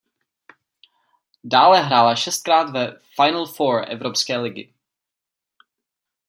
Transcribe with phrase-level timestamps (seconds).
[1.43, 4.73] Dále hrála šestkrát ve "Final Four" Evropské ligy.